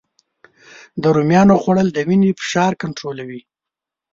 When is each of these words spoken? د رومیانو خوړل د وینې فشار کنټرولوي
د 1.01 1.03
رومیانو 1.15 1.55
خوړل 1.61 1.87
د 1.93 1.97
وینې 2.07 2.31
فشار 2.39 2.71
کنټرولوي 2.81 3.41